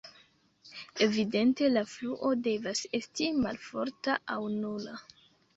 [1.07, 4.99] Evidente la fluo devas esti malforta aŭ nula.